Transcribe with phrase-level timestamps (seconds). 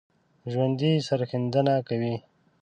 [0.51, 2.15] ژوندي سرښندنه کوي